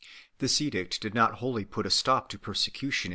This 0.39 0.59
edict 0.61 0.99
did 0.99 1.13
not 1.13 1.35
wholly 1.35 1.63
put 1.63 1.85
a 1.85 1.91
stop 1.91 2.27
to 2.29 2.39
persecution 2.39 2.89
in 2.89 3.03
1 3.03 3.07
Lactantius. 3.07 3.09